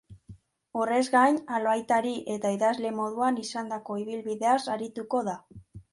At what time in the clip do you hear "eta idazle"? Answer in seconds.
2.37-2.95